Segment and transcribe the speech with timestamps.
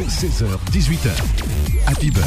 [0.00, 1.10] 16h, 18h.
[1.86, 2.24] Happy Beurre,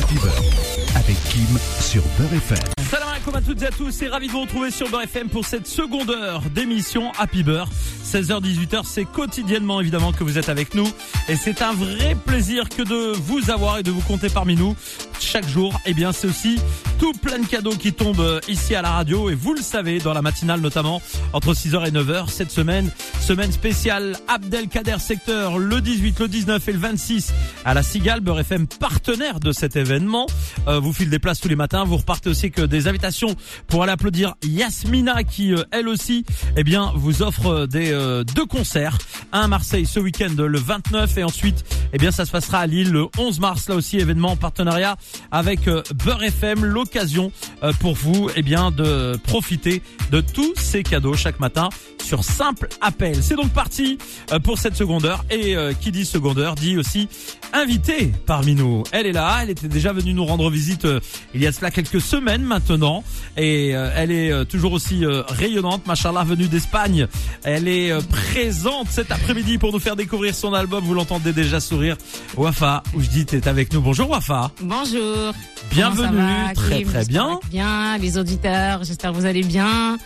[0.96, 2.60] avec Kim sur Beurre FM.
[2.91, 5.29] Salam alaikum à toutes et à tous, c'est ravi de vous retrouver sur Beurre FM
[5.29, 7.67] pour cette seconde heure d'émission Happy Beurre.
[8.05, 10.88] 16h-18h, c'est quotidiennement évidemment que vous êtes avec nous
[11.28, 14.75] et c'est un vrai plaisir que de vous avoir et de vous compter parmi nous
[15.20, 15.73] chaque jour.
[15.86, 16.59] Et eh bien c'est aussi
[17.00, 20.13] tout plein de cadeaux qui tombent ici à la radio et vous le savez dans
[20.13, 21.02] la matinale notamment
[21.34, 26.71] entre 6h et 9h cette semaine, semaine spéciale Abdelkader secteur le 18, le 19 et
[26.71, 27.34] le 26
[27.66, 30.28] à la Cigale, Beurre FM partenaire de cet événement.
[30.68, 33.36] Euh, vous filez des places tous les matins, vous repartez aussi que des invitations
[33.68, 38.46] pour aller applaudir Yasmina qui euh, elle aussi eh bien vous offre des euh, deux
[38.46, 39.00] concerts,
[39.32, 42.68] un à Marseille ce week-end le 29 et ensuite eh bien ça se passera à
[42.68, 44.96] Lille le 11 mars là aussi événement en partenariat
[45.32, 47.32] avec Beurre FM, l'occasion
[47.80, 51.70] pour vous eh bien de profiter de tous ces cadeaux chaque matin
[52.04, 53.24] sur simple appel.
[53.24, 53.98] C'est donc parti
[54.44, 57.08] pour cette seconde heure et qui dit seconde heure dit aussi
[57.55, 58.84] invité parmi nous.
[58.91, 60.88] Elle est là, elle était déjà venue nous rendre visite
[61.34, 63.04] il y a cela quelques semaines maintenant
[63.38, 67.07] et elle est toujours aussi rayonnante, machallah venue d'Espagne.
[67.43, 71.97] Elle est présente cet après-midi pour nous faire découvrir son album, vous l'entendez déjà sourire.
[72.35, 73.81] Wafa, où je dis t'es avec nous.
[73.81, 74.52] Bonjour Wafa.
[74.61, 75.33] Bonjour.
[75.71, 77.39] Bienvenue, très très bien.
[77.49, 79.97] Bien, les auditeurs, j'espère que vous allez bien.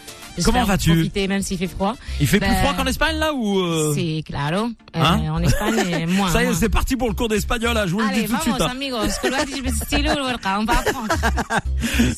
[0.44, 1.96] Comment vas-tu Profiter même s'il fait froid.
[2.20, 3.60] Il fait plus ben, froid qu'en Espagne là ou.
[3.60, 4.70] Euh c'est claro.
[4.96, 6.30] Euh, hein en Espagne moins.
[6.30, 6.58] Ça y est, hein.
[6.60, 8.56] c'est parti pour le cours d'espagnol là, je vous le dis tout de suite.
[8.60, 8.70] Hein.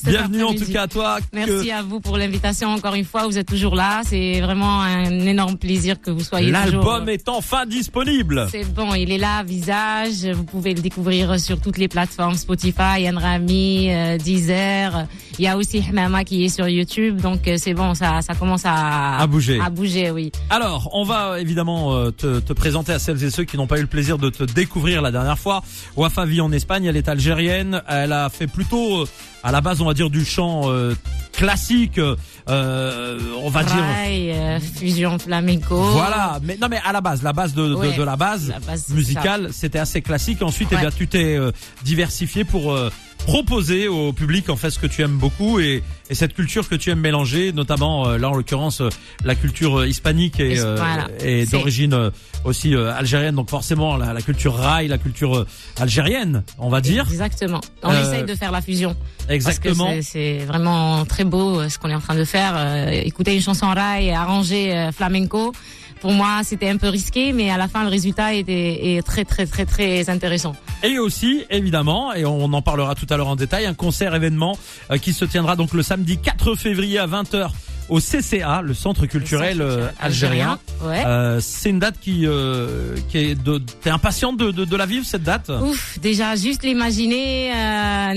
[0.04, 1.18] Bienvenue en tout cas à toi.
[1.32, 5.10] Merci à vous pour l'invitation encore une fois, vous êtes toujours là, c'est vraiment un
[5.10, 6.66] énorme plaisir que vous soyez là.
[6.66, 8.46] L'album euh, est enfin disponible.
[8.50, 13.00] C'est bon, il est là, visage, vous pouvez le découvrir sur toutes les plateformes Spotify,
[13.00, 15.06] Yann Rami, Deezer,
[15.38, 18.62] il y a aussi Hamama qui est sur YouTube, donc c'est bon ça ça commence
[18.66, 19.60] à, À bouger.
[19.64, 20.30] À bouger, oui.
[20.50, 23.78] Alors, on va évidemment euh, te, te présenter à celles et ceux qui n'ont pas
[23.78, 25.62] eu le plaisir de te découvrir la dernière fois.
[25.96, 29.06] Wafa vit en Espagne, elle est algérienne, elle a fait plutôt euh,
[29.42, 30.94] à la base, on va dire du chant euh,
[31.32, 35.76] classique, euh, on va dire Rail, euh, fusion flamenco.
[35.76, 37.96] voilà, mais non mais à la base, la base de, de- Ouais.
[37.96, 40.42] de la base, La base, musicale, c'était assez classique.
[40.42, 41.50] Ensuite, eh bien, tu t'es euh,
[41.84, 42.90] diversifié pour euh,
[43.26, 46.74] proposer au public en fait ce que tu aimes beaucoup et, et cette culture que
[46.74, 48.88] tu aimes mélanger, notamment euh, là en l'occurrence euh,
[49.24, 51.08] la culture euh, hispanique et, euh, voilà.
[51.24, 52.10] et d'origine
[52.44, 53.34] aussi euh, algérienne.
[53.36, 55.46] Donc forcément la, la culture rail, la culture
[55.80, 57.06] algérienne, on va dire.
[57.10, 57.60] Exactement.
[57.82, 58.96] On essaye de faire la fusion.
[59.28, 59.88] Exactement.
[60.02, 62.54] C'est- vraiment très beau ce qu'on est en train de faire.
[62.56, 65.52] Euh, écouter une chanson rail arrangée euh, flamenco,
[66.00, 69.24] pour moi c'était un peu risqué, mais à la fin le résultat était est très
[69.24, 70.54] très très très intéressant.
[70.82, 74.58] Et aussi, évidemment, et on en parlera tout à l'heure en détail, un concert événement
[74.90, 77.50] euh, qui se tiendra donc le samedi 4 février à 20h
[77.92, 80.58] au CCA, le Centre culturel, euh, algérien.
[80.82, 83.36] Euh, c'est une date qui, euh, est
[83.82, 85.50] t'es impatiente de, la vivre cette date?
[85.50, 88.14] Ouf, déjà juste l'imaginer, euh,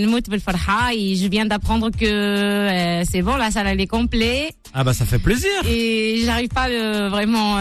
[0.94, 4.56] et je viens d'apprendre que c'est bon, la salle elle est complète.
[4.74, 5.52] Ah bah ça fait plaisir.
[5.70, 6.70] Et j'arrive pas
[7.10, 7.58] vraiment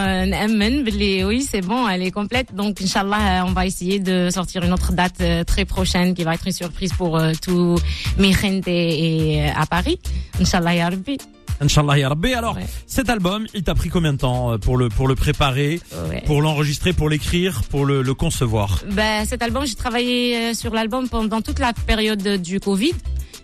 [1.25, 2.55] oui c'est bon, elle est complète.
[2.55, 6.47] Donc Inch'Allah, on va essayer de sortir une autre date très prochaine qui va être
[6.47, 7.77] une surprise pour tous
[8.17, 8.33] mes
[8.77, 9.99] et à Paris.
[10.39, 11.17] Inch'Allah, Yarbi.
[11.61, 12.33] Inch'Allah ya Rabbi.
[12.33, 12.65] Alors, Ouais.
[12.85, 15.79] cet album, il t'a pris combien de temps euh, pour le pour le préparer,
[16.09, 16.23] Ouais.
[16.25, 18.81] pour l'enregistrer, pour l'écrire, pour le, le concevoir?
[18.91, 22.93] Ben, cet album, j'ai travaillé euh, sur l'album pendant toute la période du Covid.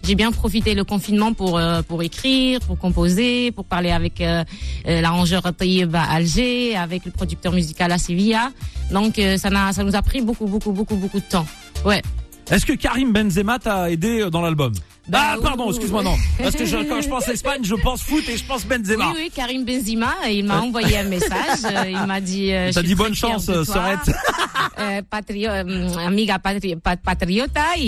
[0.03, 4.43] J'ai bien profité le confinement pour euh, pour écrire, pour composer, pour parler avec euh,
[4.85, 8.51] l'arrangeur Taïeb à Alger, avec le producteur musical à Sevilla.
[8.91, 11.45] Donc euh, ça n'a ça nous a pris beaucoup beaucoup beaucoup beaucoup de temps.
[11.85, 12.01] Ouais.
[12.49, 14.73] Est-ce que Karim Benzema t'a aidé dans l'album?
[15.07, 18.23] Bah, Ah pardon, excuse-moi non, parce que je, quand je pense Espagne, je pense foot
[18.29, 19.07] et je pense Benzema.
[19.09, 21.59] Oui, oui, Karim Benzema, il m'a envoyé un message.
[21.65, 22.53] euh, il m'a dit.
[22.53, 23.63] Euh, Il je t'a suis dit bonne chance, euh.
[23.63, 24.11] Sorette.
[24.79, 27.83] Euh, patrio, euh, amiga patri, pat- patriota, il,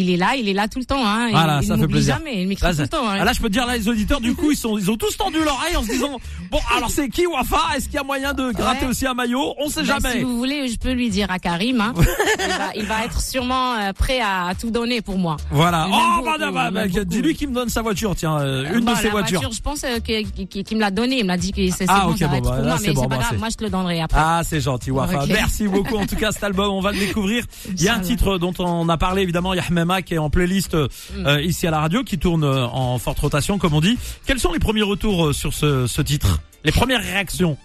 [0.00, 1.04] il est là, il est là tout le temps.
[1.04, 1.28] Hein.
[1.30, 2.16] Voilà, il, ça il fait plaisir.
[2.18, 3.08] jamais, il m'écrit Là, tout le temps.
[3.08, 3.16] hein.
[3.20, 4.96] Ah, là, je peux te dire, là, les auditeurs, du coup, ils sont, ils ont
[4.96, 6.18] tous tendu l'oreille en se disant,
[6.50, 7.58] bon, alors c'est qui Wafa?
[7.76, 8.90] Est-ce qu'il y a moyen de gratter Ouais.
[8.90, 9.54] aussi un maillot?
[9.58, 10.12] On sait Ben, jamais.
[10.18, 11.80] Si vous voulez, je peux lui dire à Karim.
[11.80, 11.92] Hein.
[12.38, 15.36] il, va, il va être sûrement euh, prêt à tout donner pour moi.
[15.50, 15.86] Voilà.
[15.88, 18.92] Il Oh, bah, bah, bah, dis-lui qu'il me donne sa voiture, tiens, euh, une Bah,
[18.92, 19.40] de ses la voitures.
[19.40, 21.18] voiture, je pense euh, qu'il me l'a donné.
[21.20, 22.92] Il m'a dit que c'est Ah, bon, ok, ça va bon, bah, là, moi, mais
[22.92, 23.38] bon, c'est pas bah, grave.
[23.38, 24.20] Moi, je te le donnerai après.
[24.22, 25.26] Ah, c'est gentil, Wafa.
[25.26, 25.96] Merci beaucoup.
[25.96, 27.44] En tout cas, cet album, on va le découvrir.
[27.76, 30.74] Il y a un titre dont on a parlé, évidemment, Yahmema, qui est en playlist
[30.74, 31.26] euh, Mm.
[31.26, 33.98] euh, ici à la radio, qui tourne euh, en forte rotation, comme on dit.
[34.26, 36.40] Quels sont les premiers retours sur ce, ce titre?
[36.64, 37.56] Les premières réactions?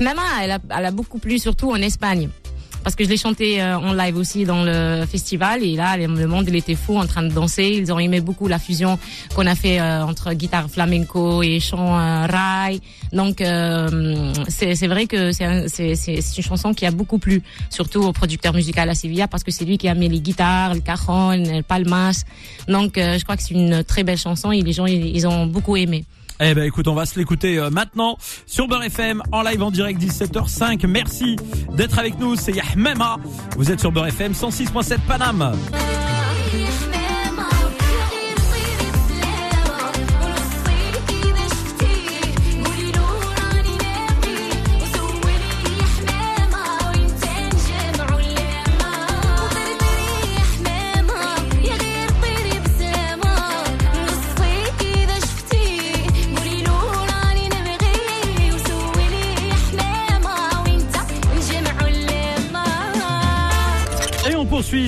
[0.00, 2.28] Maman, elle a, elle a beaucoup plu, surtout en Espagne.
[2.86, 6.26] Parce que je l'ai chanté euh, en live aussi dans le festival et là le
[6.28, 7.80] monde il était fou en train de danser.
[7.82, 8.96] Ils ont aimé beaucoup la fusion
[9.34, 12.80] qu'on a fait euh, entre guitare flamenco et chant euh, rail.
[13.12, 18.88] Donc c'est vrai que c'est une chanson qui a beaucoup plu, surtout au producteur musical
[18.88, 22.22] à Sevilla parce que c'est lui qui a mis les guitares, le cajon, le palmas.
[22.68, 25.76] Donc je crois que c'est une très belle chanson et les gens ils ont beaucoup
[25.76, 26.04] aimé.
[26.38, 29.70] Eh ben écoute, on va se l'écouter euh, maintenant sur Beurre FM en live en
[29.70, 30.86] direct 17h05.
[30.86, 31.36] Merci
[31.72, 33.16] d'être avec nous, c'est Yahmema.
[33.56, 35.56] Vous êtes sur Beurre FM 106.7 Paname.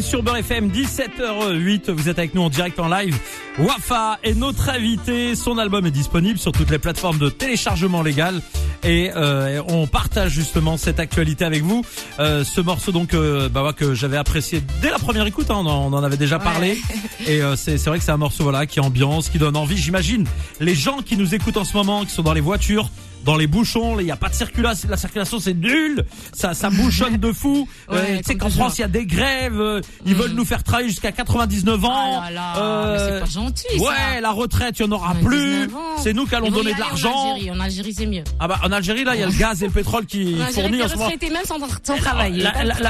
[0.03, 1.91] Sur Beurre FM 17h08.
[1.91, 3.19] Vous êtes avec nous en direct en live.
[3.59, 5.35] Wafa est notre invité.
[5.35, 8.41] Son album est disponible sur toutes les plateformes de téléchargement légal
[8.85, 11.85] et euh, on partage justement cette actualité avec vous.
[12.21, 15.51] Euh, ce morceau donc euh, bah, que j'avais apprécié dès la première écoute.
[15.51, 16.79] Hein, on, en, avait déjà parlé
[17.27, 19.77] et c'est vrai que c'est un morceau voilà qui ambiance, qui donne envie.
[19.77, 20.27] J'imagine
[20.61, 22.91] les gens qui nous écoutent en ce moment, qui sont dans les voitures
[23.25, 26.71] dans les bouchons, il n'y a pas de circulation, la circulation c'est nul, ça, ça
[26.71, 27.69] bouchonne de fou.
[27.91, 30.37] euh, tu sais qu'en France il y a des grèves, euh, ils veulent mm.
[30.37, 32.23] nous faire travailler jusqu'à 99 ans.
[32.25, 33.79] Ah là euh, c'est pas gentil.
[33.79, 35.69] Ouais, la retraite il n'y en aura plus.
[35.99, 37.13] C'est nous qui allons donner de l'argent.
[37.13, 38.25] En Algérie, en Algérie c'est mieux.
[38.41, 40.83] Ah bah en Algérie là il y a le gaz et le pétrole qui fournit
[40.83, 41.09] en ce moment.
[41.09, 42.45] même sans, sans travailler.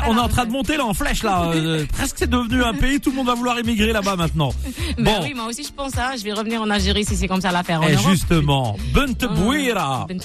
[0.06, 1.52] on est en train de monter là en flèche là.
[1.58, 4.52] Euh, presque c'est devenu un pays, tout le monde va vouloir émigrer là-bas maintenant.
[4.98, 5.24] Bah bon.
[5.24, 6.12] oui, moi aussi je pense ça.
[6.16, 7.82] Je vais revenir en Algérie si c'est comme ça l'affaire.
[7.82, 9.14] Et justement, Bent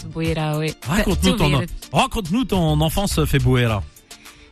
[0.07, 0.57] Bouira.
[0.57, 0.73] Oui.
[0.87, 1.61] Raconte-nous ton,
[1.91, 3.83] raconte ton enfance fait Bouira.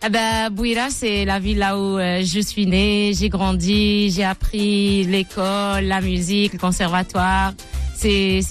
[0.03, 4.23] Eh ben, Bouira, c'est la ville là où euh, je suis née, j'ai grandi, j'ai
[4.23, 7.53] appris l'école, la musique, le conservatoire.
[7.95, 8.41] C'est,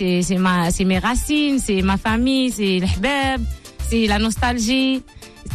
[0.85, 2.87] mes racines, c'est ma famille, c'est le
[3.89, 5.03] c'est la nostalgie.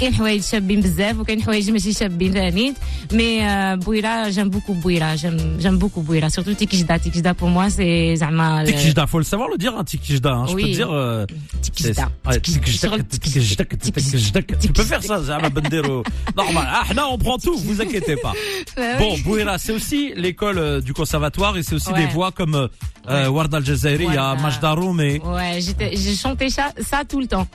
[0.00, 2.74] كاين حوايج شابين بزاف وكاين حوايج ماشي شابين ثاني
[3.12, 8.16] مي بويرا جيم بوكو بويرا جيم جيم بوكو بويرا سورتو تيكيجدا تيكيجدا بور موا سي
[8.16, 13.62] زعما تيكيجدا faut le savoir le dire hein, تيكيجدا hein, je peux te dire تيكيجدا
[13.62, 16.02] تيكيجدا tu peux faire ça زعما بنديرو
[16.38, 18.32] normal احنا on prend tout vous inquiétez pas
[18.98, 22.68] bon Bouira c'est aussi l'école euh, du conservatoire et c'est aussi des voix comme
[23.08, 24.06] euh, Warda Al-Jazairi,
[24.42, 25.20] Majda Roumé.
[25.24, 25.58] Ouais,
[26.02, 27.46] j'ai chanté ça, ça tout le temps.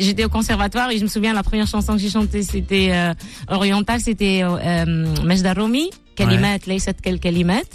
[0.00, 3.14] J'étais au conservatoire et je me souviens la première chanson que j'ai chantée c'était euh,
[3.48, 5.90] oriental, c'était euh, Majda Roumi.
[6.18, 7.66] كلمات ليست كالكلمات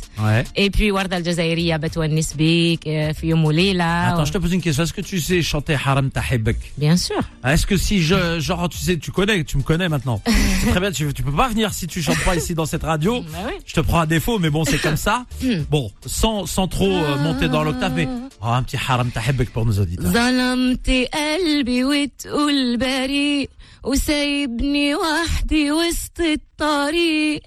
[0.57, 4.83] et puis Warda al-Jazairi بتونس بيك في يوم وليلة Attends, je te pose une question.
[4.83, 7.21] Est-ce que tu sais chanter Haram Tahibek Bien sûr.
[7.45, 10.21] Est-ce que si je genre tu sais tu connais, tu me connais maintenant.
[10.25, 12.83] c'est très bien, tu, tu peux pas venir si tu chantes pas ici dans cette
[12.83, 13.13] radio.
[13.21, 13.53] Bah oui.
[13.65, 15.25] Je te prends à défaut mais bon, c'est comme ça.
[15.43, 15.61] Hmm.
[15.69, 18.07] bon, sans sans trop euh, monter dans l'octave mais
[18.41, 20.11] oh, un petit Haram Tahibek pour nos auditeurs.
[20.11, 23.49] ظلمت قلبي وتقول بريء
[23.86, 27.40] وسايبني وحدي وسط الطريق.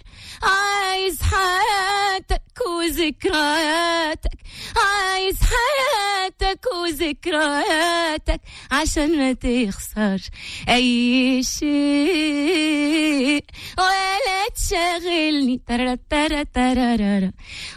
[0.44, 4.40] عايز حياتك وذكرياتك.
[4.78, 8.42] عايز حياتك وذكرياتك
[8.72, 10.30] عشان ما تخسرش
[10.70, 12.29] أي شيء.
[14.72, 17.32] ولا تشغلني ترى ترى ترى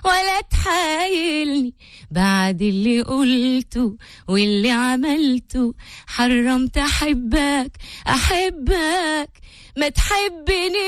[0.04, 1.74] ولا تحايلني.
[2.10, 3.96] بعد اللي قلته
[4.28, 5.74] واللي عملته
[6.06, 7.72] حرمت أحبك
[8.08, 9.30] أحبك.
[9.76, 10.78] ما تحبنيش.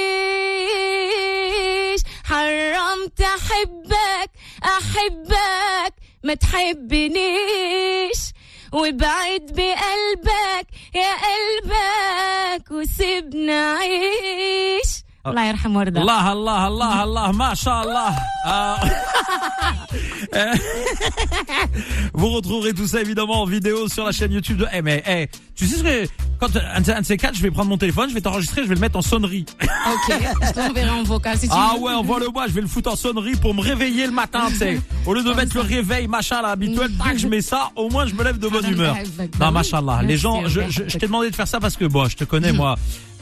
[2.25, 4.31] حرمت أحبك
[4.65, 5.95] أحبك.
[6.25, 8.19] ما تحبنيش.
[8.73, 17.84] وابعد بقلبك يا قلبك وسيبنا عيش الله يرحم وردة الله الله الله الله ما شاء
[17.84, 18.10] الله
[22.14, 24.68] Vous retrouverez tout ça évidemment en vidéo sur la chaîne YouTube de.
[24.74, 26.08] Eh mais eh, tu sais ce que
[26.40, 28.76] quand un, de ces quatre, je vais prendre mon téléphone, je vais t'enregistrer, je vais
[28.76, 29.46] le mettre en sonnerie.
[29.62, 30.16] Ok,
[30.48, 31.82] je t'enverrai en vocal si tu Ah veux.
[31.82, 34.80] ouais, envoie-le-moi, je vais le foutre en sonnerie pour me réveiller le matin, tu sais.
[35.06, 38.06] Au lieu de mettre le réveil machin là habituel, tac, je mets ça, au moins
[38.06, 38.96] je me lève de bonne humeur.
[39.40, 40.02] Non, machallah.
[40.04, 42.24] Les gens, je, je, je t'ai demandé de faire ça parce que bon, je te
[42.24, 42.76] connais moi.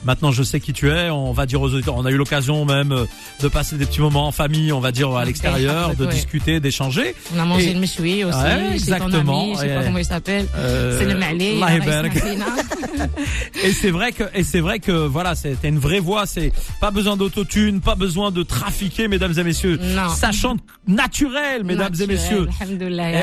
[0.04, 1.10] Maintenant, je sais qui tu es.
[1.10, 1.96] On va dire aux auditeurs.
[1.96, 3.04] On a eu l'occasion même euh,
[3.40, 7.14] de passer des petits moments en famille, on va dire à l'extérieur, de discuter, d'échanger.
[7.34, 8.38] On a mangé le méchoui aussi.
[8.38, 9.42] Ouais, exactement.
[9.42, 10.46] Ami, je sais pas comment il s'appelle.
[10.56, 11.60] Euh, c'est le malé.
[13.64, 16.26] et c'est vrai que et c'est vrai que voilà, c'était une vraie voix.
[16.26, 19.78] C'est pas besoin d'autotune, pas besoin de trafiquer, mesdames et messieurs.
[19.80, 20.08] Non.
[20.08, 22.48] Ça chante naturel, mesdames naturel, et messieurs.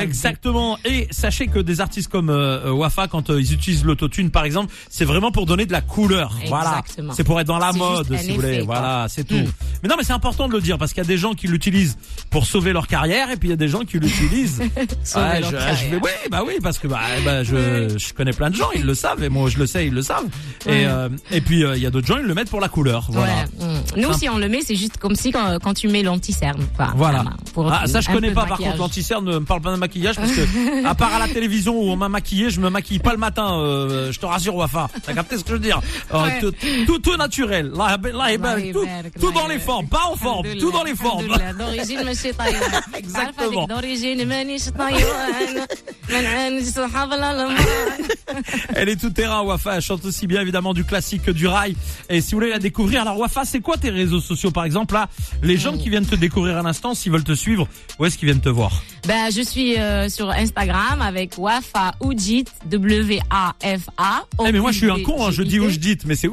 [0.02, 0.78] Exactement.
[0.84, 4.72] Et sachez que des artistes comme euh, Wafa, quand euh, ils utilisent l'autotune, par exemple,
[4.88, 6.36] c'est vraiment pour donner de la couleur.
[6.48, 7.12] Voilà Exactement.
[7.14, 8.64] C'est pour être dans la mode, si vous voulez.
[8.64, 8.78] quoi.
[8.78, 9.34] Voilà, c'est tout.
[9.34, 9.50] Hmm.
[9.82, 11.46] Mais non, mais c'est important de le dire parce qu'il y a des gens qui
[11.48, 11.96] l'utilisent
[12.30, 14.60] pour sauver leur carrière et puis il y a des gens qui l'utilisent.
[15.16, 18.54] Ouais, leur je, oui, bah oui, parce que bah, bah, je, je connais plein de
[18.54, 20.24] gens, ils le savent et moi je le sais, ils le savent.
[20.66, 22.68] Et euh, et puis euh, il y a d'autres gens, ils le mettent pour la
[22.68, 23.06] couleur.
[23.10, 23.32] Voilà.
[23.58, 23.66] Ouais.
[23.66, 24.00] mm.
[24.00, 26.64] Nous, si on le met, c'est juste comme si quand, quand tu mets l'anti-cerne.
[26.96, 27.24] Voilà.
[27.54, 30.16] Pour Ah, ça je connais pas par contre l'anticerne ne me parle pas de maquillage
[30.16, 33.12] parce que à part à la télévision où on m'a maquillé je me maquille pas
[33.12, 35.80] le matin euh, je te rassure Wafa t'as capté ce que je veux dire?
[36.12, 36.40] Ouais.
[36.59, 39.61] tout, tout, tout naturel là, là, Allah tout, يبارك, tout الله dans les يبارك.
[39.65, 41.57] formes pas en forme tout dans les formes الحمد لله.
[41.57, 43.15] d'origine ماشي طايوان Exactement.
[43.15, 45.67] عارفة هذيك d'origine مانيش طايوان
[46.09, 47.57] من عند صحاب الألمان
[48.75, 49.75] Elle est tout terrain, Wafa.
[49.75, 51.75] Elle chante aussi bien évidemment du classique que du rail.
[52.09, 54.93] Et si vous voulez la découvrir, alors Wafa, c'est quoi tes réseaux sociaux par exemple
[54.93, 55.07] là
[55.43, 58.27] Les gens qui viennent te découvrir à l'instant, s'ils veulent te suivre, où est-ce qu'ils
[58.29, 58.71] viennent te voir
[59.07, 64.23] Ben, je suis euh, sur Instagram avec Wafa Oudjit, W-A-F-A.
[64.47, 65.65] Eh mais moi je suis un con, hein, je dis O-U-D-J-I-T.
[65.65, 66.27] Oujdit, mais c'est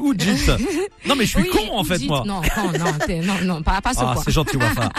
[1.06, 2.08] Non mais je suis Oui, con en fait Oudjit.
[2.08, 2.22] moi.
[2.26, 4.90] Non, non, non, non, non, pas, pas ce Ah c'est gentil Wafa.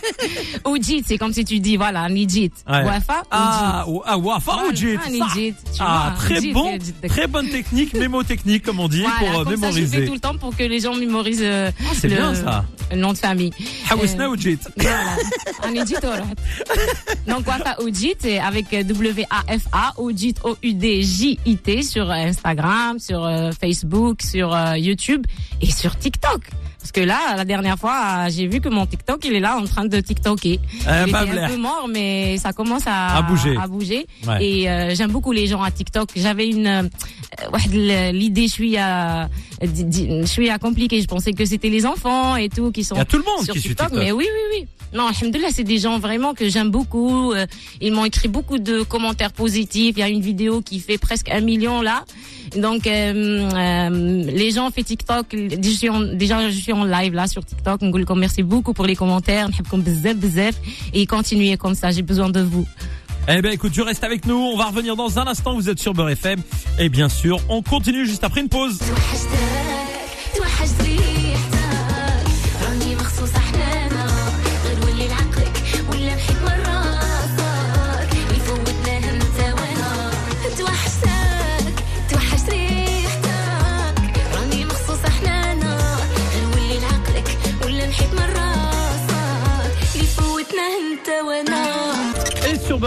[0.66, 2.50] Oudjit, c'est comme si tu dis, voilà, Nijit.
[2.68, 2.84] Ouais.
[2.84, 4.00] Wafa Ah, Oudjit.
[4.06, 4.68] ah Wafa Voilà, ah,
[5.80, 6.94] Ah vois, très Oudjit, bon, Oudjit.
[7.08, 10.06] très bonne technique, mémotechnique comme on dit Voilà, pour euh, comme ça, je fais mémoriser.
[10.06, 12.64] tout le temps pour que les gens mémorisent euh, Ah, c'est le, bien, ça.
[12.94, 13.52] Nom de famille.
[13.90, 14.58] Hawisna Euh, Oujdit.
[14.76, 15.16] Voilà.
[15.62, 16.24] En voilà.
[17.26, 24.22] Donc, Wafa Oudjit, et avec euh, W-A-F-A, Oudjit, O-U-D-J-I-T, sur euh, Instagram, sur euh, Facebook,
[24.22, 25.26] sur euh, YouTube
[25.60, 26.42] et sur TikTok.
[26.84, 29.64] Parce que là, la dernière fois, j'ai vu que mon TikTok, il est là en
[29.64, 30.58] train de TikToker.
[30.86, 33.56] Un peu mort, mais ça commence à, bouger.
[33.56, 34.06] À bouger.
[34.38, 36.10] Et euh, j'aime beaucoup les gens à TikTok.
[36.14, 39.28] J'avais une euh, l'idée, je suis euh, à,
[39.62, 41.00] je suis à compliqué.
[41.00, 42.96] Je pensais que c'était les enfants et tout qui sont.
[42.96, 43.92] Il y a tout le monde sur qui suit TikTok.
[43.92, 44.66] mais oui, oui, oui.
[44.94, 47.32] Non, Alhamdoulilah, c'est des gens vraiment que j'aime beaucoup.
[47.32, 47.46] Euh,
[47.80, 49.94] ils m'ont écrit beaucoup de commentaires positifs.
[49.96, 52.04] Il y a une vidéo qui fait presque un million là.
[52.56, 55.34] Donc, euh, euh, les gens fait TikTok.
[55.34, 57.80] Déjà, je suis en live là sur TikTok.
[58.16, 59.48] Merci beaucoup pour les commentaires.
[60.92, 61.90] Et continuez comme ça.
[61.90, 62.66] J'ai besoin de vous.
[63.26, 65.80] Eh ben écoute, tu restes avec nous, on va revenir dans un instant, vous êtes
[65.80, 66.42] sur Beurre FM
[66.78, 68.78] et bien sûr, on continue juste après une pause.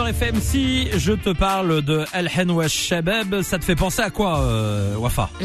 [0.07, 0.39] FM.
[0.41, 4.95] Si je te parle de El Henwa Shabab, ça te fait penser à quoi, euh,
[4.95, 5.29] Wafa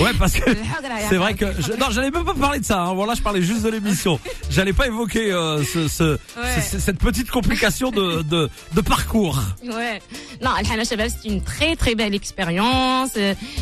[0.00, 0.50] Ouais, parce que
[1.08, 2.82] c'est vrai que je, non, j'allais même pas parler de ça.
[2.82, 2.94] Hein.
[2.94, 4.18] Voilà, je parlais juste de l'émission.
[4.50, 6.18] J'allais pas évoquer euh, ce,
[6.60, 9.40] cette petite complication de, de, parcours.
[9.62, 10.02] Ouais.
[10.42, 13.10] Non, El Henwa Shabab, c'est une très très belle expérience.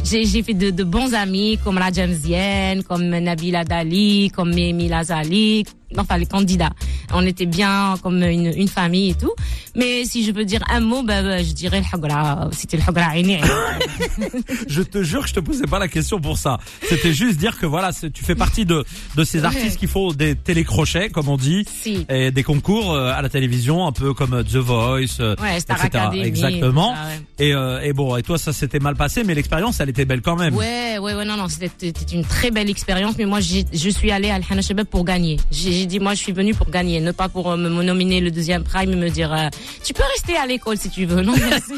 [0.04, 5.64] J'ai, fait de, bons amis comme la Jamzienne, comme Nabila Dali, comme Mimi Lazali,
[5.97, 6.71] enfin les candidats.
[7.12, 9.33] On était bien comme une, une famille et tout.
[9.75, 12.49] Mais si je peux dire un mot, bah, bah, je dirais le Hagra.
[12.52, 13.12] C'était le Hagra.
[14.68, 16.59] Je te jure que je te posais pas la question pour ça.
[16.88, 18.85] C'était juste dire que voilà, tu fais partie de,
[19.16, 22.04] de ces artistes qui font des télécrochets, comme on dit, Si.
[22.09, 25.61] et des concours euh, à la télévision, un peu comme euh, The Voice, euh, Ouais,
[25.61, 26.04] Star etc.
[26.04, 26.23] Academy.
[26.23, 26.90] Exactement.
[26.90, 27.47] tout ça, ouais.
[27.49, 30.23] Et, euh, et bon, et toi, ça s'était mal passé, mais l'expérience, elle était belle
[30.23, 30.54] quand même.
[30.54, 34.30] Ouais, ouais, ouais, non, non, c'était une très belle expérience, mais moi, je suis allée
[34.30, 35.38] à Al-Hana pour gagner.
[35.50, 38.20] J'ai j'ai dit, moi, je suis venue pour gagner, ne pas pour euh, me nominer
[38.20, 39.49] le deuxième prime et me dire, euh,
[39.85, 41.23] tu peux rester à l'école si tu veux.
[41.28, 41.73] Non, merci.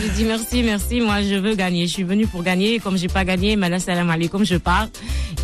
[0.00, 1.86] j'ai dit, merci, merci, moi, je veux gagner.
[1.86, 4.88] Je suis venue pour gagner, comme j'ai pas gagné, là, salam alaikum, je pars.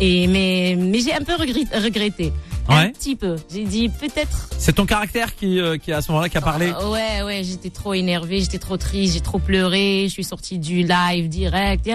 [0.01, 2.31] Et, mais, mais j'ai un peu regret- regretté.
[2.69, 3.35] Un petit peu.
[3.51, 4.49] J'ai dit peut-être.
[4.57, 6.67] C'est ton caractère qui, euh, qui à ce moment-là qui a parlé.
[6.69, 10.59] Euh, ouais, ouais, j'étais trop énervée, j'étais trop triste, j'ai trop pleuré, je suis sortie
[10.59, 11.85] du live direct.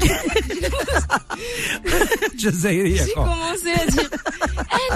[3.06, 4.10] J'ai commencé à dire.
[4.58, 4.94] Eh,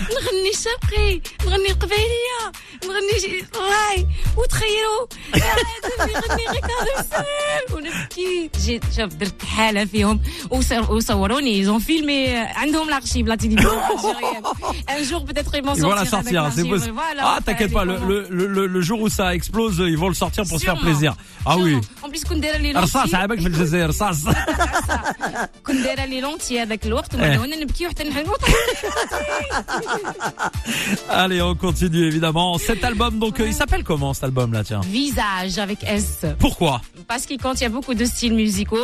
[0.00, 2.52] نغني شرقي نغني قبيليه
[2.84, 4.06] نغني شي- راي
[4.36, 10.20] وتخيلوا هذا يغني غير كاظم الساهر ونبكي جيت شوف درت حاله فيهم
[10.50, 14.44] وصور- وصوروني ils ont filmé عندهم l'archive la télévision algérienne
[14.88, 16.94] un jour peut-être ils vont Ils vont la sortir avec sortir, c'est l'archive, possible.
[16.94, 18.06] voilà, ah, enfin, t'inquiète pas, le, comment-
[18.38, 20.90] le, le, le jour où ça explose, ils vont le sortir pour se faire Sûrement.
[20.90, 21.12] plaisir.
[21.46, 21.74] Ah oui.
[22.04, 24.16] en plus كنت دايره لي رصاص لونتي عيبك في الجزائر رصاص
[25.66, 27.38] كنت دايره لي لونتي هذاك الوقت إيه.
[27.38, 28.24] ومن هنا نبكي وحتى نحن
[31.09, 32.57] Allez, on continue évidemment.
[32.57, 36.25] Cet album, donc, euh, il s'appelle comment cet album-là, tiens Visage avec S.
[36.39, 38.77] Pourquoi Parce qu'il contient beaucoup de styles musicaux,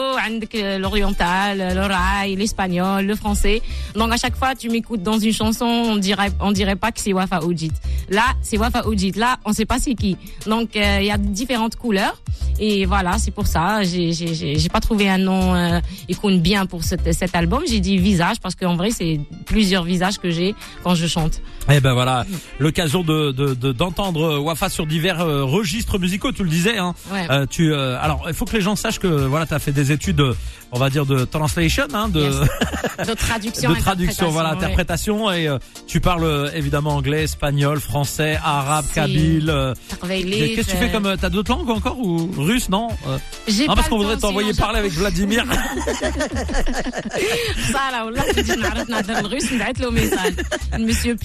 [0.79, 3.61] l'oriental, l'oral, l'espagnol, le français.
[3.95, 6.99] Donc à chaque fois, tu m'écoutes dans une chanson, on dirait, on dirait pas que
[6.99, 7.71] c'est Wafa Oudjit.
[8.09, 9.11] Là, c'est Wafa Oudjit.
[9.11, 10.17] Là, on sait pas c'est qui.
[10.45, 12.21] Donc euh, il y a différentes couleurs.
[12.59, 13.81] Et voilà, c'est pour ça.
[13.83, 17.01] J'ai pas trouvé un nom euh, qui compte bien pour cet,
[17.33, 17.63] album.
[17.67, 20.53] J'ai dit visage parce qu'en vrai, c'est plusieurs visages que j'ai
[20.94, 21.40] je chante.
[21.70, 22.24] Eh ben voilà,
[22.60, 26.30] l'occasion de de- de- d'entendre Wafa sur divers euh, registres musicaux.
[26.32, 26.94] Tu le disais, hein.
[27.12, 27.26] Ouais.
[27.30, 29.72] Euh, tu euh, alors il faut que les gens sachent que voilà, tu as fait
[29.72, 30.34] des études, euh,
[30.72, 32.36] on va dire de translation, hein, de Yes.
[33.08, 33.70] De traduction.
[33.72, 34.56] de traduction, voilà, ouais.
[34.56, 35.30] interprétation.
[35.32, 38.94] Et euh, tu parles euh, évidemment anglais, espagnol, français, arabe, Si.
[38.94, 39.50] kabyle.
[39.50, 42.68] euh, Taqbaylit, Qu'est-ce que tu fais euh, comme euh, t'as d'autres langues encore ou russe
[42.68, 45.44] non Euh, J'ai Non parce pas qu'on le voudrait temps, t'envoyer sinon parler avec Vladimir.
[47.72, 49.14] صالة والله تجي نعرف نهضر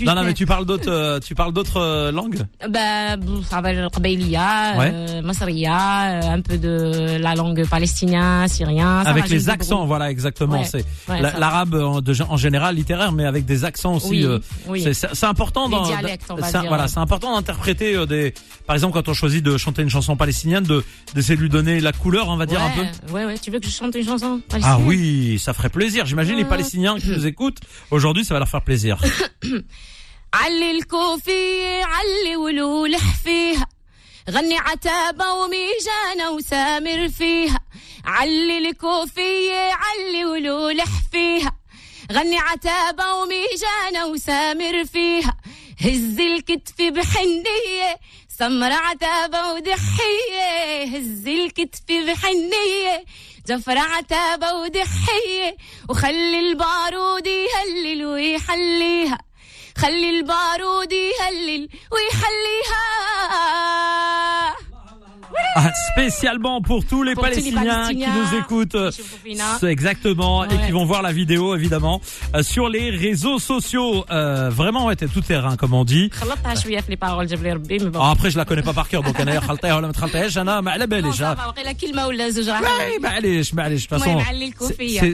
[0.05, 2.43] Non, non, mais tu parles d'autres, euh, tu parles d'autres euh, langues?
[2.69, 3.17] Bah,
[3.49, 9.07] ça va le Qabayliya, euh, Masriya, euh, un peu de la langue palestinienne, syrienne.
[9.07, 10.63] Avec les accents, voilà, exactement.
[10.65, 14.27] C'est l'arabe euh, en, général littéraire, mais avec des accents aussi.
[14.27, 14.95] Oui, oui.
[14.95, 15.69] C'est important.
[15.69, 15.85] Dans,
[16.69, 18.35] voilà, c'est important d'interpréter des.
[18.67, 20.85] Par exemple, quand on choisit de chanter une chanson palestinienne, de
[21.15, 23.13] d'essayer de lui donner la couleur, on va dire un peu.
[23.13, 23.39] Ouais, ouais.
[23.39, 24.81] Tu veux que je chante une chanson ah palestinienne?
[24.81, 26.07] Ah oui, ça ferait plaisir.
[26.07, 26.47] J'imagine les ah.
[26.47, 27.59] Palestiniens qui nous écoutent
[27.91, 28.99] aujourd'hui, ça va leur faire plaisir.
[30.35, 33.67] علي الكوفية علي ولولح فيها
[34.31, 37.61] غني عتابة وميجانة وسامر فيها
[38.05, 41.57] علي الكوفية علي ولولح فيها
[42.13, 45.37] غني عتابة وميجانة وسامر فيها
[45.81, 48.01] هز الكتف بحنية
[48.39, 50.85] سمر عتابة ودحية.
[50.85, 53.05] هز الكتف بحنية
[53.49, 55.57] جفر عتابة ودحية.
[55.89, 59.19] وخلي البارود يهلل ويحليها.
[59.77, 63.56] خلي البارود يهلل ويحليها.
[65.59, 68.77] Ah, spécialement pour tous les pour Palestiniens, tous les qui nous écoutent.
[69.65, 70.49] Exactement, ouais.
[70.55, 72.03] et qui vont voir la vidéo, évidemment,
[72.35, 74.05] euh, sur les réseaux sociaux.
[74.11, 76.11] Euh, vraiment, était ouais, tout terrain, comme on dit.
[77.99, 79.19] Ah, après, je la connais pas par cœur, donc,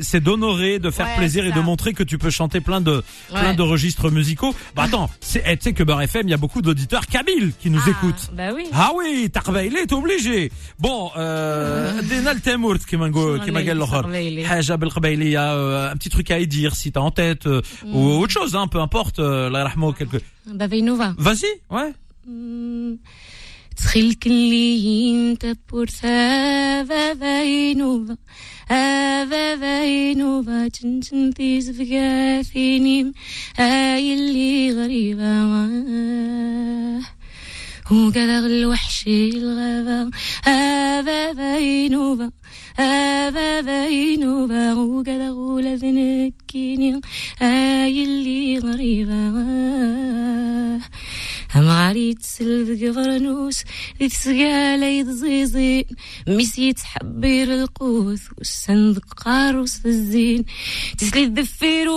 [0.02, 3.04] c'est d'honorer, de faire ouais, plaisir et de montrer que tu peux chanter plein de,
[3.28, 4.56] plein de registres musicaux.
[4.74, 7.70] Bah, attends, eh, tu sais que Beurre FM, il y a beaucoup d'auditeurs kabyles qui
[7.70, 8.30] nous ah, écoutent.
[8.32, 8.66] Bah oui.
[8.72, 10.31] Ah oui, Tarveil est obligé.
[10.79, 14.03] Bon, euh, دينا التامورت كما نقول كما قال الاخر.
[14.03, 14.45] تقبيلي.
[14.45, 17.95] حاجة بالقبيلية, euh, un petit truc à y dire si t'as en tête euh, Mm.
[17.95, 19.19] ou autre chose, hein, peu importe.
[19.19, 20.21] Euh, الله يرحمه quelque.
[20.45, 21.93] بافينوفا Vas-y, ouais.
[23.77, 28.17] تخيل كلي انت بورتا فافاينوفا
[29.29, 33.13] فافاينوفا تنتن تيز فقاثينيم
[33.57, 35.43] هاي اللي غريبة
[37.92, 40.10] وقدر الوحش الغابة
[40.44, 42.30] هذا بينوبة
[42.76, 47.00] هذا بينوبة وقدر لذنك كيني
[47.40, 49.12] هاي اللي غريبة.
[51.54, 53.62] هم غاري تسلد قبرنوس
[54.00, 55.84] لتسقالي يتزيزين
[56.28, 58.20] ميسي تحبير القوس.
[58.38, 60.44] والسندق قاروس الزين.
[60.98, 61.88] تسلي الدفير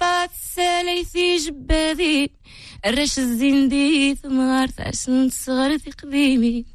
[0.00, 2.28] طات سالي في جبادين
[2.85, 6.65] الرش الزندي ثم غارت عشان صغر في قديمي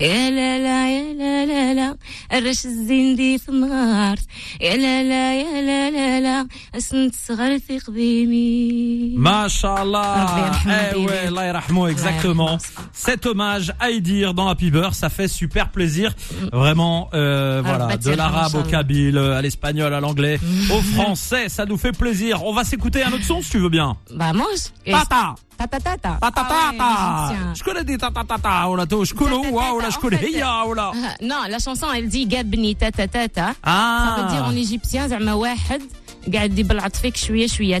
[0.00, 1.96] يا لا لا يا لا لا لا
[2.32, 4.22] الرش الزندي ثم غارت
[4.60, 10.08] يا لا لا يا لا لا لا عشان صغر في قديمي Mashallah.
[10.16, 11.06] Rabbi yarhamou, Eh baby.
[11.06, 12.58] ouais, Allah yarhamou, exactement.
[12.58, 12.90] yarhamou.
[12.92, 16.14] Cet hommage à Idir dans Happy Bird, ça fait super plaisir.
[16.52, 18.70] Vraiment, euh, voilà, bah, de tiens, l'arabe au Inch'Allah.
[18.70, 20.38] kabyle, à l'espagnol, à l'anglais,
[20.74, 22.44] au français, ça nous fait plaisir.
[22.44, 23.96] On va s'écouter un autre son si tu veux bien.
[24.10, 24.60] Vamos.
[24.84, 25.19] Tata,
[25.58, 26.18] Tata tata.
[26.20, 26.88] tata, Ah ouais, tata.
[26.92, 27.54] égyptien.
[27.58, 29.96] Je connais des tata, tata, ou la to, je connais, Tata, ou la, tata, je
[29.96, 30.92] en connais, fait, hiya, ou la.
[30.94, 33.46] Ah, Non, la chanson elle dit Gabni tata tata.
[33.64, 34.48] Ça veut dire Ah.
[34.50, 35.82] en égyptien زعما واحد
[36.34, 37.80] قاعد يبلعط فيك شويه شويه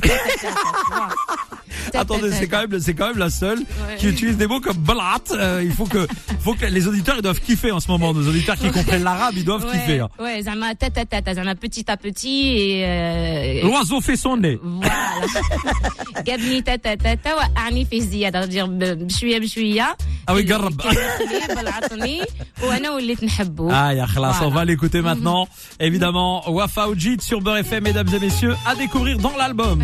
[1.93, 3.59] Attendez, c'est quand même, c'est quand même la seule
[3.97, 5.19] qui utilise des mots comme blat.
[5.31, 6.07] Euh, il faut que,
[6.39, 8.13] faut que les auditeurs ils doivent kiffer en ce moment.
[8.13, 9.99] Nos auditeurs qui comprennent l'arabe, ils doivent kiffer.
[9.99, 10.09] Hein.
[10.19, 14.59] Ouais, ça m'a tête à ça m'a petit à petit euh, L'oiseau fait son nez.
[14.61, 14.93] Voilà.
[16.25, 18.47] Gabni tata tata wa ani fi ziyada.
[18.47, 18.67] Dire.
[20.27, 20.73] Ah oui, garab.
[23.71, 25.05] Ah, ya khlas, on va l'écouter mhm.
[25.05, 25.47] maintenant.
[25.79, 29.83] Évidemment, Wafa Oujit sur Beurre FM, mesdames et messieurs, à découvrir dans l'album.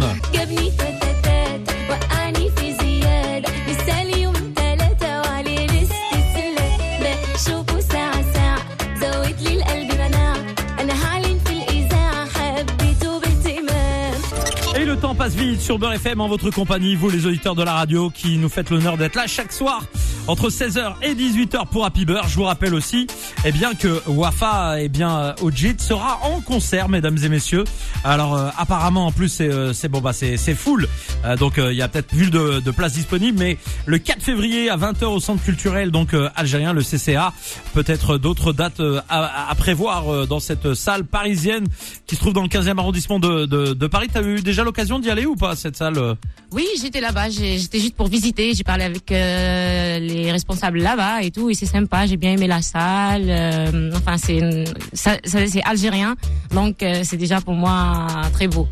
[15.27, 18.37] Passe vite sur Beurre FM en votre compagnie, vous les auditeurs de la radio qui
[18.37, 19.83] nous faites l'honneur d'être là chaque soir
[20.27, 22.27] entre 16h et 18h pour Happy Bird.
[22.27, 23.07] Je vous rappelle aussi,
[23.45, 27.63] eh bien que Wafa, eh bien euh, Ojit sera en concert, mesdames et messieurs.
[28.03, 30.87] Alors euh, apparemment, en plus, c'est euh, bon, bah c'est c'est full.
[31.25, 34.21] Euh, donc euh, il y a peut-être plus de, de places disponibles, mais le 4
[34.21, 37.33] février à 20h au centre culturel, donc euh, algérien, le CCA.
[37.73, 41.65] Peut-être d'autres dates à, à prévoir dans cette salle parisienne
[42.05, 44.07] qui se trouve dans le 15e arrondissement de, de, de Paris.
[44.11, 46.15] T'as eu déjà l'occasion d'y aller ou pas cette salle
[46.51, 47.29] Oui, j'étais là-bas.
[47.29, 48.53] J'étais juste pour visiter.
[48.55, 51.49] J'ai parlé avec euh, les responsables là-bas et tout.
[51.49, 52.05] Et c'est sympa.
[52.05, 53.25] J'ai bien aimé la salle.
[53.29, 56.15] euh, enfin, c'est c'est algérien,
[56.53, 58.67] donc euh, c'est déjà pour moi très beau.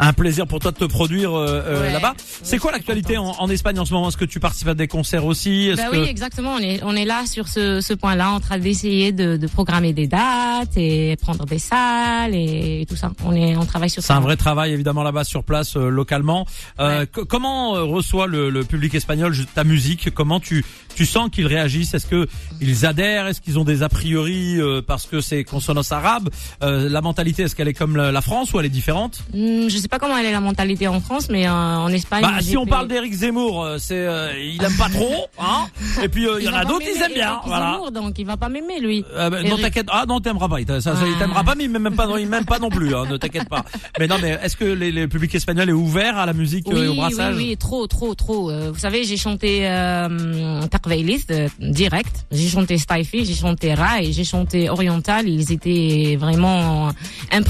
[0.00, 1.92] Un plaisir pour toi de te produire euh, euh, Ouais.
[1.92, 2.14] là-bas.
[2.42, 4.08] C'est quoi l'actualité en, en Espagne en ce moment?
[4.08, 5.72] Est-ce que tu participes à des concerts aussi?
[5.76, 6.54] Bah que oui, exactement.
[6.54, 9.92] On est on est là sur ce, ce point-là, en train d'essayer de, de programmer
[9.92, 13.12] des dates et prendre des salles et, tout ça.
[13.24, 14.16] On est on travaille sur c'est ça.
[14.16, 16.46] un vrai travail évidemment là-bas sur place euh, localement.
[16.80, 17.06] Euh, Ouais.
[17.06, 20.12] co- comment euh, reçoit le, le public espagnol ta musique?
[20.14, 21.94] Comment tu tu sens qu'ils réagissent?
[21.94, 22.28] Est-ce que
[22.60, 23.26] ils adhèrent?
[23.26, 26.30] Est-ce qu'ils ont des a priori euh, parce que c'est consonance arabe?
[26.62, 29.22] Euh, La mentalité est-ce qu'elle est comme la, la France ou elle est différente?
[29.32, 32.22] Hmm, je sais pas comment elle est la mentalité en France, mais euh, en Espagne.
[32.22, 35.66] Bah si on parle d'Éric Zemmour, euh, c'est euh, il aime pas trop, hein
[36.02, 37.72] Et puis euh, il y en a d'autres ils m'aimer, aiment bien, voilà.
[37.72, 39.04] Zemmour, donc il va pas m'aimer lui.
[39.14, 41.18] Euh, bah, non t'inquiète ah non t'aimeras pas il t'a- ça, ça, il Ah.
[41.20, 43.16] t'aimera pas mais il m'aime même pas non, il m'aime pas non plus hein, ne
[43.16, 43.64] t'inquiète pas
[43.98, 46.78] mais non mais est-ce que les, les public espagnol est ouvert à la musique Oui,
[46.80, 48.50] et au oui, brassage oui, trop, trop, trop.
[48.50, 51.24] Euh, vous savez, j'ai chanté euh, Takveilis
[51.60, 55.28] direct, j'ai chanté Staifi, j'ai chanté Ra et j'ai chanté Oriental.
[55.28, 56.90] Ils étaient vraiment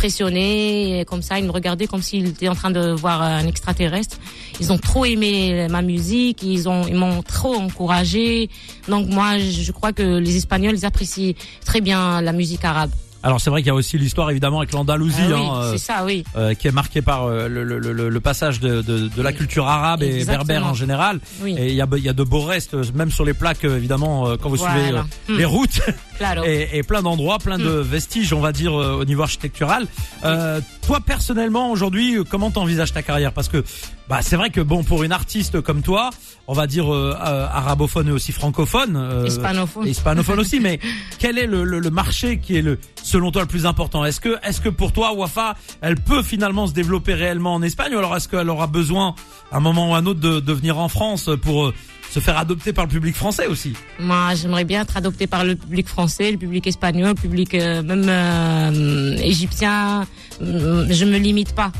[0.08, 4.18] impressionnés, comme ça, ils me regardaient comme s'ils étaient en train de voir un extraterrestre.
[4.60, 8.50] Ils ont trop aimé ma musique, ils ont, ils m'ont trop encouragé.
[8.88, 12.90] Donc moi, je crois que les Espagnols, apprécient très bien la musique arabe.
[13.24, 15.72] Alors c'est vrai qu'il y a aussi l'histoire évidemment avec l'Andalousie Ah oui, hein, euh,
[15.72, 16.22] c'est ça, oui.
[16.36, 19.32] euh, qui est marquée par euh, le, le, le, le passage de, de, de la
[19.32, 21.56] culture arabe et berbère en général Oui.
[21.58, 23.76] et il y a, y a de beaux restes euh, même sur les plaques euh,
[23.76, 25.00] évidemment euh, quand vous suivez Voilà.
[25.00, 25.38] euh, Hmm.
[25.38, 25.80] les routes
[26.18, 26.44] Claro.
[26.44, 29.86] et, et plein d'endroits, plein de vestiges, on va dire, euh, au niveau architectural.
[30.24, 33.32] Euh, toi, personnellement, aujourd'hui, euh, comment t'envisages ta carrière?
[33.32, 33.64] Parce que,
[34.08, 36.10] bah, c'est vrai que bon, pour une artiste comme toi,
[36.46, 39.86] on va dire euh, euh, arabophone et aussi francophone, euh, Hispanophone.
[39.86, 40.78] hispanophone aussi, mais
[41.18, 44.04] quel est le, le, le marché qui est le, selon toi, le plus important?
[44.04, 47.94] Est-ce que, est-ce que pour toi, Wafa, elle peut finalement se développer réellement en Espagne,
[47.94, 49.14] ou alors est-ce qu'elle aura besoin,
[49.50, 51.74] à un moment ou à un autre, de, de venir en France pour euh,
[52.10, 53.72] se faire adopter par le public français aussi?
[53.98, 57.82] Moi, j'aimerais bien être adoptée par le public français, le public espagnol, le public euh,
[57.82, 60.06] même euh, égyptien.
[60.42, 61.72] Euh, Je me limite pas.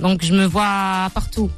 [0.00, 1.50] Donc, je me vois partout,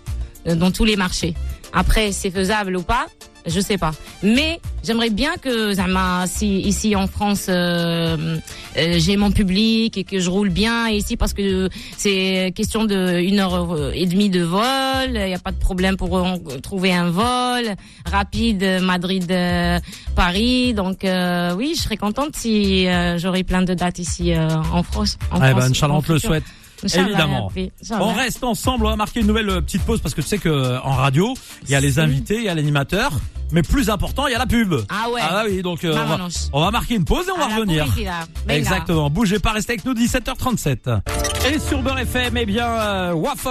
[0.46, 1.35] euh, dans tous les marchés.
[1.72, 3.07] Après, c'est faisable ou pas,
[3.46, 3.92] je sais pas.
[4.22, 8.38] Mais j'aimerais bien que, Zama, si ici en France, euh,
[8.77, 13.20] euh, j'ai mon public et que je roule bien ici parce que c'est question de
[13.20, 15.11] une heure et demie de vol.
[15.14, 16.27] Il n'y a pas de problème pour
[16.62, 17.74] trouver un vol
[18.07, 19.79] rapide Madrid euh,
[20.16, 20.74] Paris.
[20.74, 25.18] Donc oui, je serais contente si j'aurais plein de dates ici en France.
[25.31, 26.44] En Eh France, ben, on te le souhaite.
[26.82, 27.50] Évidemment.
[27.92, 30.38] On reste ensemble, on va marquer une nouvelle euh, petite pause parce que tu sais
[30.38, 33.12] que euh, en radio, il y a les invités, il y a l'animateur,
[33.52, 34.74] mais plus important, il y a la pub.
[34.88, 35.20] Ah ouais.
[35.22, 36.50] Ah oui, donc euh, on, va, Vámonos.
[36.52, 37.87] on va marquer une pause et on va À revenir.
[37.87, 38.26] Venga.
[38.48, 39.11] Exactement.
[39.11, 41.00] Bougez pas, restez avec nous 17h37.
[41.50, 43.50] Et sur Beurre FM, eh bien, euh, Wafa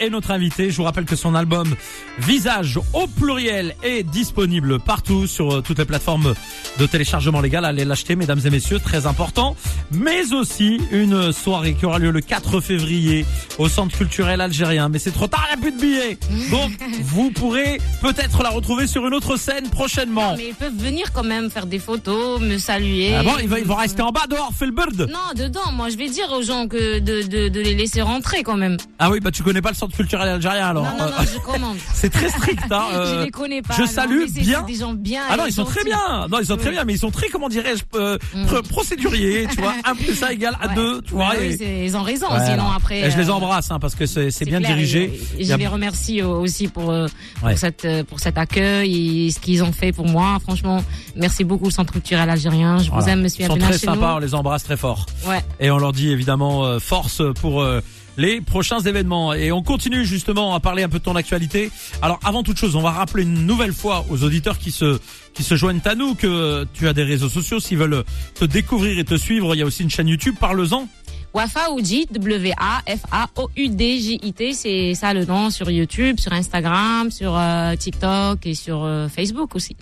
[0.00, 0.70] est notre invité.
[0.70, 1.76] Je vous rappelle que son album
[2.18, 6.34] Visage au pluriel est disponible partout sur euh, toutes les plateformes
[6.78, 7.64] de téléchargement légal.
[7.64, 9.54] Allez l'acheter, mesdames et messieurs, très important.
[9.92, 13.24] Mais aussi une soirée qui aura lieu le 4 février
[13.58, 14.88] au Centre culturel algérien.
[14.88, 16.18] Mais c'est trop tard, il n'y a plus de billets.
[16.50, 20.34] Donc, vous pourrez peut-être la retrouver sur une autre scène prochainement.
[20.36, 23.14] Mais ils peuvent venir quand même faire des photos, me saluer.
[23.14, 25.08] Ah bon, ils vont, ils vont rester en bas dehors, fait le bird.
[25.10, 25.72] Non, dedans.
[25.72, 28.76] Moi, je vais dire aux gens que de, de, de les laisser rentrer quand même.
[28.98, 30.84] Ah oui, bah tu connais pas le centre culturel algérien alors.
[30.84, 31.76] non, non, non, je commande.
[31.94, 32.84] C'est très strict, hein.
[32.92, 33.74] je euh, les connais pas.
[33.78, 34.62] je salue bien.
[34.62, 35.22] des gens bien.
[35.28, 36.26] Ah non, ils sont très bien.
[36.30, 38.44] Non, ils sont très bien, mais ils sont très, comment dirais-je, euh, Mm.
[38.46, 39.74] pr- procéduriers, tu vois.
[39.84, 40.74] Un plus ça égale à Ouais.
[40.74, 41.36] deux, tu vois.
[41.36, 42.26] Et- oui, ils ont raison.
[42.32, 42.70] Ouais, sinon non.
[42.70, 43.00] après.
[43.06, 45.12] Et je les euh, embrasse, hein, parce que c'est bien clair, dirigé.
[45.38, 47.06] et- je a- les remercie aussi pour, euh,
[47.40, 47.56] pour, Ouais.
[47.56, 50.38] cette, pour cet accueil ce qu'ils ont fait pour moi.
[50.40, 50.82] Franchement,
[51.14, 52.78] merci beaucoup, le Centre culturel algérien.
[52.78, 55.06] Je vous aime, monsieur Ils sont très sympas, on les embrasse très fort.
[55.26, 55.44] Ouais.
[55.60, 57.80] Et on leur dit évidemment euh, force pour euh,
[58.16, 59.32] les prochains événements.
[59.34, 61.70] Et on continue justement à parler un peu de ton actualité.
[62.02, 64.98] Alors avant toute chose, on va rappeler une nouvelle fois aux auditeurs qui se
[65.34, 67.60] qui se joignent à nous que tu as des réseaux sociaux.
[67.60, 70.36] S'ils veulent te découvrir et te suivre, il y a aussi une chaîne YouTube.
[70.40, 70.88] Parle-en.
[71.36, 78.54] Wafa Oudjit, W-A-F-A-O-U-D-J-I-T, c'est ça le nom sur YouTube, sur Instagram, sur euh, TikTok et
[78.54, 79.76] sur euh, Facebook aussi.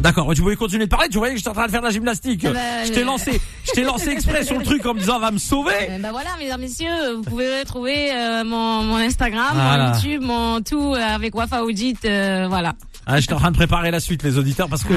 [0.00, 1.82] D'accord, ouais, tu voulais continuer de parler, tu voyais que j'étais en train de faire
[1.82, 2.40] de la gymnastique.
[2.44, 5.00] Eh ben, je t'ai euh, lancé, je t'ai lancé exprès sur le truc en me
[5.00, 5.74] disant va me sauver.
[5.90, 9.88] Euh, bah voilà, mesdames, messieurs, vous pouvez retrouver euh, mon, mon Instagram, Voilà.
[9.88, 12.72] mon YouTube, mon tout euh, avec Wafa euh, voilà.
[13.06, 14.94] Ah, J'étais en train de préparer la suite, les auditeurs, parce que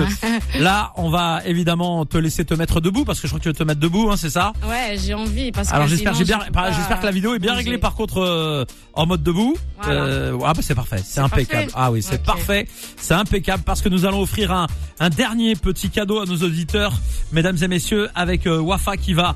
[0.59, 3.49] là, on va évidemment te laisser te mettre debout, parce que je crois que tu
[3.49, 6.13] veux te mettre debout, hein, c'est ça Ouais, j'ai envie parce que Alors j'espère,
[6.51, 9.55] pas j'espère que la vidéo est bien réglée par contre euh, en mode debout.
[9.81, 10.01] Voilà.
[10.01, 11.71] Euh, ah bah c'est parfait, c'est impeccable.
[11.71, 14.67] parfait Ah oui, c'est parfait, c'est impeccable parce que nous allons offrir un,
[14.99, 16.93] un dernier petit cadeau à nos auditeurs,
[17.31, 19.35] mesdames et messieurs, avec euh, Wafa qui va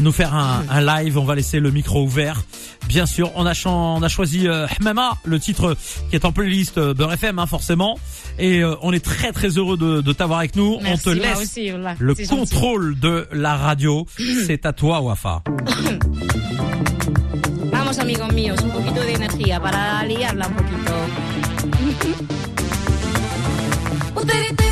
[0.00, 1.16] nous faire un, un live.
[1.18, 2.42] On va laisser le micro ouvert.
[2.88, 5.76] Bien sûr, on a, chan- on a choisi euh, Hmema, le titre
[6.10, 7.98] qui est en playlist euh, Beurre FM, hein, forcément.
[8.38, 10.78] Et euh, on est très très heureux de, de t'avoir avec nous.
[10.82, 12.28] Merci, on te laisse aussi, voilà, le gentil.
[12.28, 14.06] contrôle de la radio.
[14.46, 15.42] c'est à toi, Wafa.
[17.72, 20.92] Vamos amigos míos, un poquito de energía para liarla un poquito.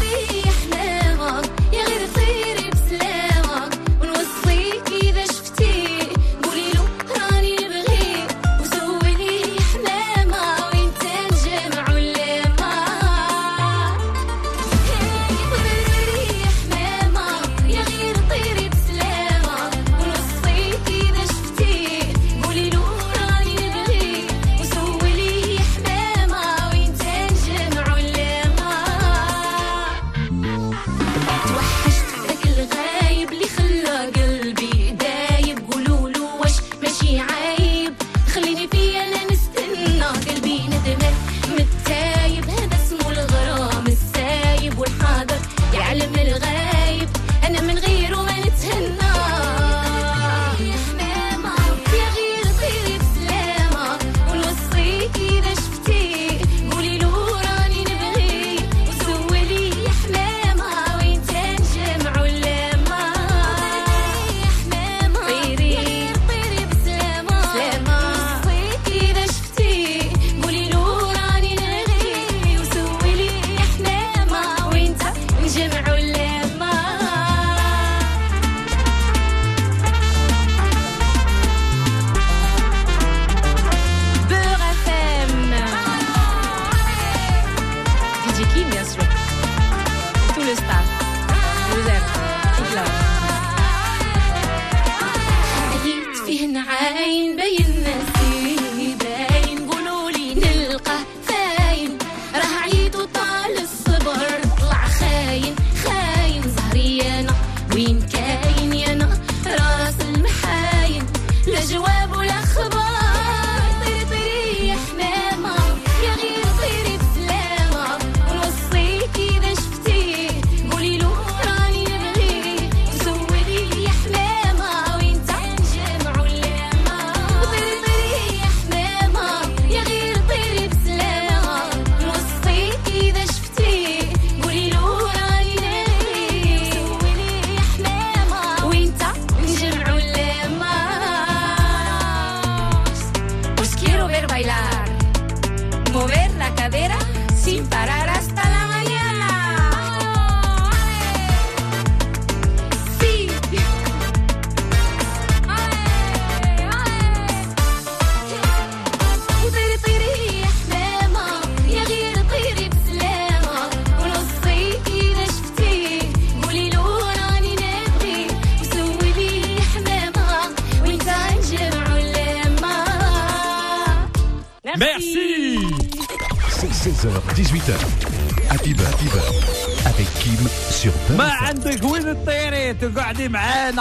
[183.04, 183.74] 兄弟们，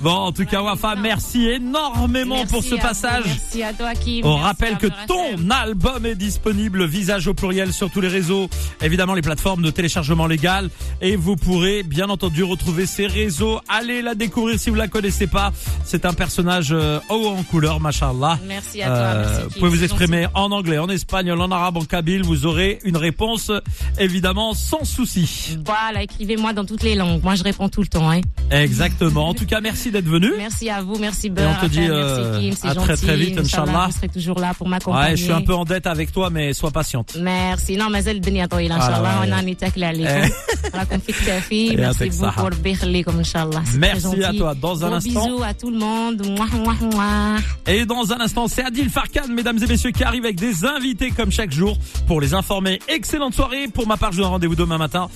[0.00, 3.24] Bon, en tout cas, Wafa, merci énormément pour ce passage.
[3.26, 4.24] Merci à toi, Kim.
[4.24, 4.96] On Merci rappelle que FM.
[5.06, 8.48] ton album est disponible, visage au pluriel, sur tous les réseaux,
[8.80, 13.60] évidemment les plateformes de téléchargement légal, et vous pourrez bien entendu retrouver ces réseaux.
[13.68, 15.52] Allez la découvrir si vous la connaissez pas.
[15.84, 18.38] C'est un personnage euh, haut en couleur, machallah.
[18.46, 18.96] Merci à toi.
[18.96, 22.22] Euh, merci, vous pouvez vous exprimer en anglais, en espagnol, en arabe, en kabyle.
[22.22, 23.50] Vous aurez une réponse
[23.98, 25.58] évidemment sans souci.
[25.64, 27.22] Voilà, écrivez-moi dans toutes les langues.
[27.22, 28.10] Moi, je réponds tout le temps.
[28.10, 28.20] Hein.
[28.51, 29.29] Exactement.
[29.29, 30.31] En tout cas, merci d'être venu.
[30.37, 31.59] Merci à vous, merci on Beurre.
[31.61, 32.85] te dit, FM, euh, merci Kim, c'est à gentil.
[32.87, 33.85] très, très vite, Inch'Allah.
[33.89, 35.11] Vous serez toujours là pour m'accompagner.
[35.11, 37.17] Ouais, je suis un peu en dette avec toi, mais sois patiente.
[37.17, 39.35] ميرسي نو مازال الدنيا طويله ان آه، شاء الله لا، وانا لا.
[39.35, 40.29] راني تاكله عليكم
[40.75, 42.35] راكم في كتافي يعطيك ميرسي الصحة.
[42.43, 44.53] بوكو ربي يخليكم ان شاء الله Merci à toi.
[44.55, 45.09] Dans un instant.
[45.25, 47.37] bisous à tout le monde Mouah, mouah, mouah.
[47.67, 51.11] Et dans un instant, c'est Adil Farkan, mesdames et messieurs, qui arrive avec des invités
[51.17, 52.79] comme chaque jour pour les informer.
[52.87, 53.67] Excellente soirée.
[53.77, 55.07] Pour ma part, je vous donne rendez-vous demain matin